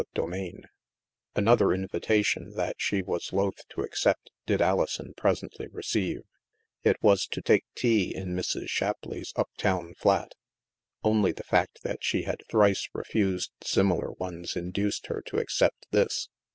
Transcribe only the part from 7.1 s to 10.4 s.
to take tea in Mrs. Shapleigh's up town flat.